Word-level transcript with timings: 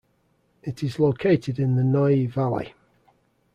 It 0.63 0.81
is 0.81 0.97
located 0.97 1.59
in 1.59 1.75
the 1.75 1.83
Noye 1.83 2.25
valley. 2.27 2.73